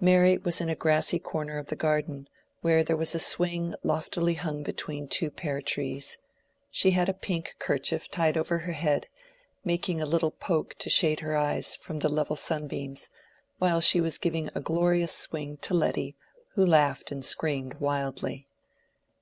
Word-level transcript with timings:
Mary 0.00 0.36
was 0.36 0.60
in 0.60 0.68
a 0.68 0.74
grassy 0.74 1.18
corner 1.18 1.56
of 1.56 1.68
the 1.68 1.76
garden, 1.76 2.28
where 2.60 2.84
there 2.84 2.94
was 2.94 3.14
a 3.14 3.18
swing 3.18 3.74
loftily 3.82 4.34
hung 4.34 4.62
between 4.62 5.08
two 5.08 5.30
pear 5.30 5.62
trees. 5.62 6.18
She 6.70 6.90
had 6.90 7.08
a 7.08 7.14
pink 7.14 7.54
kerchief 7.58 8.10
tied 8.10 8.36
over 8.36 8.58
her 8.58 8.74
head, 8.74 9.06
making 9.64 9.98
a 9.98 10.04
little 10.04 10.30
poke 10.30 10.74
to 10.74 10.90
shade 10.90 11.20
her 11.20 11.38
eyes 11.38 11.74
from 11.76 12.00
the 12.00 12.10
level 12.10 12.36
sunbeams, 12.36 13.08
while 13.56 13.80
she 13.80 13.98
was 14.02 14.18
giving 14.18 14.50
a 14.54 14.60
glorious 14.60 15.12
swing 15.12 15.56
to 15.62 15.72
Letty, 15.72 16.16
who 16.50 16.66
laughed 16.66 17.10
and 17.10 17.24
screamed 17.24 17.72
wildly. 17.80 18.48